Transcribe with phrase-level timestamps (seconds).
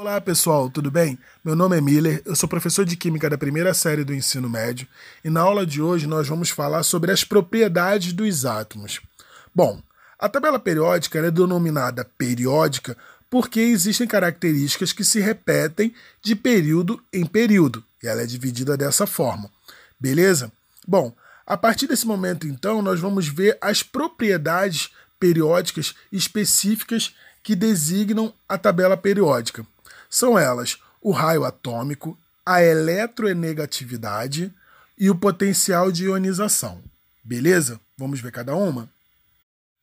[0.00, 1.18] Olá pessoal, tudo bem?
[1.44, 4.88] Meu nome é Miller, eu sou professor de Química da primeira série do ensino médio
[5.22, 8.98] e na aula de hoje nós vamos falar sobre as propriedades dos átomos.
[9.54, 9.78] Bom,
[10.18, 12.96] a tabela periódica é denominada periódica
[13.28, 19.06] porque existem características que se repetem de período em período e ela é dividida dessa
[19.06, 19.50] forma,
[20.00, 20.50] beleza?
[20.88, 21.14] Bom,
[21.46, 24.88] a partir desse momento então nós vamos ver as propriedades
[25.18, 29.62] periódicas específicas que designam a tabela periódica.
[30.10, 34.52] São elas o raio atômico, a eletronegatividade
[34.98, 36.82] e o potencial de ionização.
[37.22, 37.80] Beleza?
[37.96, 38.88] Vamos ver cada uma?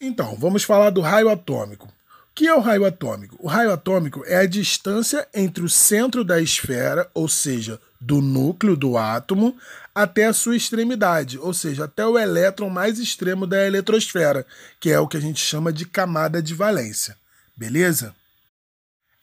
[0.00, 1.86] Então, vamos falar do raio atômico.
[1.86, 1.90] O
[2.34, 3.36] que é o raio atômico?
[3.38, 8.76] O raio atômico é a distância entre o centro da esfera, ou seja, do núcleo
[8.76, 9.56] do átomo,
[9.94, 14.44] até a sua extremidade, ou seja, até o elétron mais extremo da eletrosfera,
[14.78, 17.16] que é o que a gente chama de camada de valência.
[17.56, 18.14] Beleza?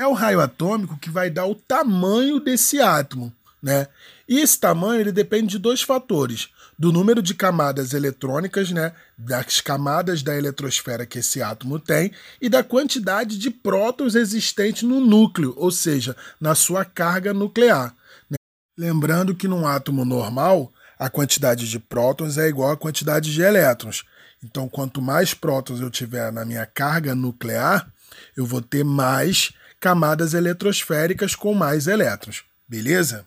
[0.00, 3.30] É o raio atômico que vai dar o tamanho desse átomo,
[3.62, 3.86] né?
[4.26, 6.48] E esse tamanho ele depende de dois fatores:
[6.78, 12.48] do número de camadas eletrônicas, né, das camadas da eletrosfera que esse átomo tem, e
[12.48, 17.94] da quantidade de prótons existentes no núcleo, ou seja, na sua carga nuclear.
[18.30, 18.36] Né?
[18.78, 24.04] Lembrando que num átomo normal, a quantidade de prótons é igual à quantidade de elétrons.
[24.42, 27.92] Então, quanto mais prótons eu tiver na minha carga nuclear,
[28.34, 33.26] eu vou ter mais camadas eletrosféricas com mais elétrons, beleza?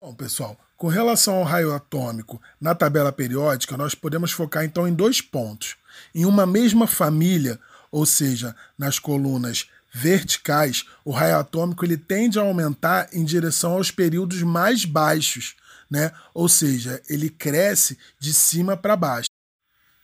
[0.00, 4.94] Bom, pessoal, com relação ao raio atômico na tabela periódica, nós podemos focar então em
[4.94, 5.76] dois pontos.
[6.14, 7.60] Em uma mesma família,
[7.90, 13.90] ou seja, nas colunas verticais, o raio atômico ele tende a aumentar em direção aos
[13.90, 15.56] períodos mais baixos,
[15.90, 16.12] né?
[16.34, 19.30] Ou seja, ele cresce de cima para baixo.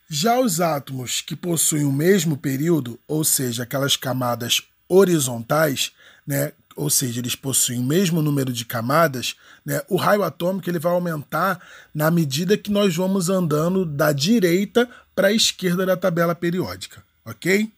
[0.09, 4.63] Já os átomos que possuem o mesmo período, ou seja, aquelas camadas
[4.93, 5.93] horizontais,
[6.27, 10.79] né, ou seja, eles possuem o mesmo número de camadas, né, o raio atômico ele
[10.79, 11.61] vai aumentar
[11.95, 17.71] na medida que nós vamos andando da direita para a esquerda da tabela periódica, ok?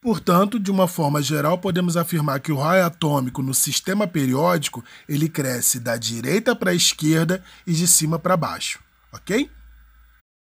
[0.00, 5.30] Portanto, de uma forma geral, podemos afirmar que o raio atômico no sistema periódico ele
[5.30, 8.78] cresce da direita para a esquerda e de cima para baixo,
[9.12, 9.50] ok?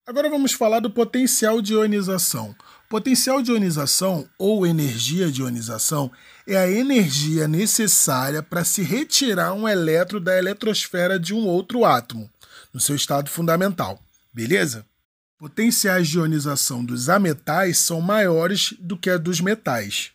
[0.08, 2.56] Agora vamos falar do potencial de ionização.
[2.92, 6.12] Potencial de ionização ou energia de ionização
[6.46, 12.30] é a energia necessária para se retirar um elétron da eletrosfera de um outro átomo,
[12.74, 13.98] no seu estado fundamental.
[14.34, 14.86] Beleza?
[15.38, 20.12] Potenciais de ionização dos ametais são maiores do que a dos metais.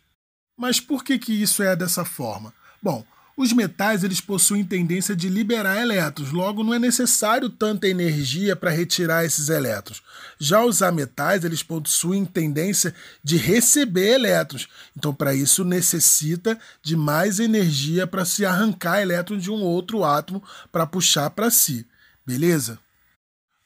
[0.55, 2.53] Mas por que, que isso é dessa forma?
[2.83, 8.57] Bom, os metais eles possuem tendência de liberar elétrons, logo não é necessário tanta energia
[8.57, 10.03] para retirar esses elétrons.
[10.39, 17.39] Já os ametais eles possuem tendência de receber elétrons, então para isso necessita de mais
[17.39, 20.43] energia para se arrancar elétrons de um outro átomo
[20.73, 21.87] para puxar para si.
[22.25, 22.79] Beleza?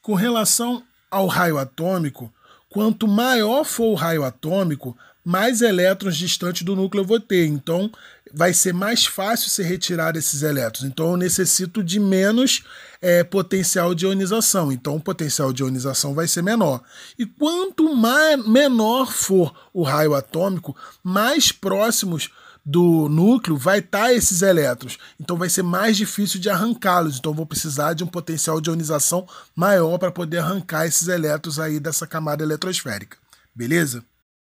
[0.01, 2.33] Com relação ao raio atômico,
[2.71, 7.45] quanto maior for o raio atômico, mais elétrons distantes do núcleo eu vou ter.
[7.45, 7.91] Então,
[8.33, 10.85] vai ser mais fácil se retirar esses elétrons.
[10.85, 12.63] Então, eu necessito de menos
[13.01, 14.71] é, potencial de ionização.
[14.71, 16.81] Então, o potencial de ionização vai ser menor.
[17.19, 22.29] E quanto mais, menor for o raio atômico, mais próximos
[22.63, 24.97] do núcleo vai estar tá esses elétrons.
[25.19, 27.17] Então vai ser mais difícil de arrancá-los.
[27.17, 31.79] Então vou precisar de um potencial de ionização maior para poder arrancar esses elétrons aí
[31.79, 33.17] dessa camada eletrosférica.
[33.53, 34.03] Beleza?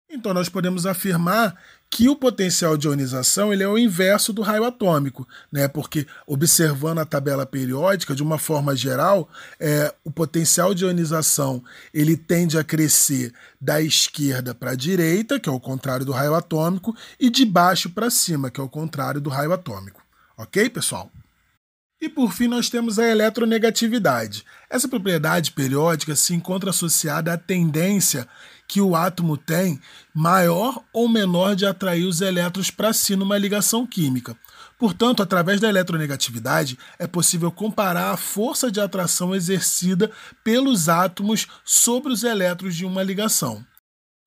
[0.09, 1.57] Então nós podemos afirmar
[1.91, 5.67] que o potencial de ionização ele é o inverso do raio atômico, né?
[5.67, 9.29] porque observando a tabela periódica, de uma forma geral,
[9.59, 11.61] é, o potencial de ionização
[11.93, 16.33] ele tende a crescer da esquerda para a direita, que é o contrário do raio
[16.33, 20.01] atômico, e de baixo para cima, que é o contrário do raio atômico.
[20.37, 21.11] Ok, pessoal?
[22.01, 24.43] E por fim, nós temos a eletronegatividade.
[24.69, 28.27] Essa propriedade periódica se encontra associada à tendência
[28.71, 29.81] que o átomo tem,
[30.13, 34.33] maior ou menor, de atrair os elétrons para si numa ligação química.
[34.79, 40.09] Portanto, através da eletronegatividade, é possível comparar a força de atração exercida
[40.41, 43.61] pelos átomos sobre os elétrons de uma ligação.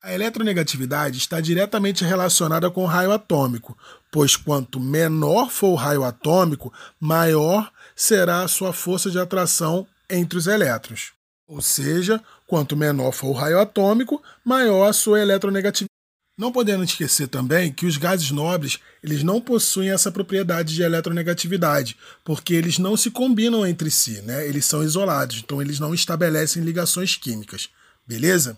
[0.02, 3.74] A eletronegatividade está diretamente relacionada com o raio atômico,
[4.12, 6.70] pois quanto menor for o raio atômico,
[7.00, 11.14] maior será a sua força de atração entre os elétrons.
[11.46, 15.90] Ou seja, quanto menor for o raio atômico, maior a sua eletronegatividade.
[16.36, 21.96] Não podemos esquecer também que os gases nobres eles não possuem essa propriedade de eletronegatividade,
[22.24, 24.44] porque eles não se combinam entre si, né?
[24.48, 27.68] eles são isolados, então eles não estabelecem ligações químicas.
[28.04, 28.56] Beleza?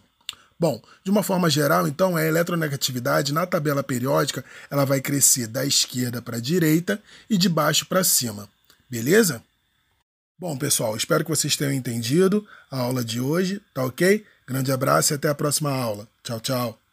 [0.58, 5.66] Bom, de uma forma geral, então, a eletronegatividade na tabela periódica ela vai crescer da
[5.66, 8.48] esquerda para a direita e de baixo para cima.
[8.88, 9.42] Beleza?
[10.38, 14.22] Bom, pessoal, espero que vocês tenham entendido a aula de hoje, tá ok?
[14.46, 16.06] Grande abraço e até a próxima aula.
[16.22, 16.85] Tchau, tchau.